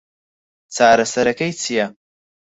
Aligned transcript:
چارەسەرەکەی 0.75 1.53
چییە؟ 1.61 1.85